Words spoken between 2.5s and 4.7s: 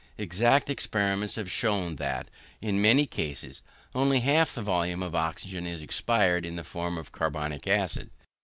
in many cases only half the